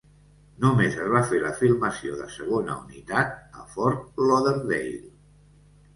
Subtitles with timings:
[0.61, 5.03] Només es va fer la filmació de segona unitat a Fort Lauderdale.